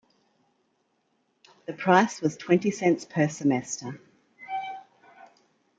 The 1.67 1.73
price 1.73 2.21
was 2.21 2.35
twenty 2.35 2.71
cents 2.71 3.05
per 3.05 3.27
semester. 3.27 4.01